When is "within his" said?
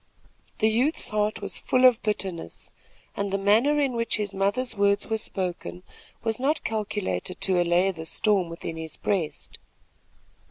8.49-8.97